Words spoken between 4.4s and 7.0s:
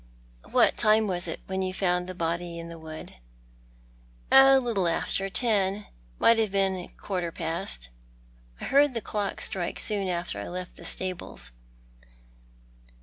"A little after ten— it might have been a